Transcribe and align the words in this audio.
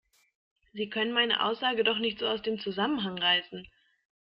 Sie 0.73 0.89
können 0.89 1.11
meine 1.13 1.45
Aussage 1.45 1.83
doch 1.83 1.99
nicht 1.99 2.17
so 2.17 2.25
aus 2.27 2.41
dem 2.41 2.57
Zusammenhang 2.59 3.19
reißen! 3.19 3.67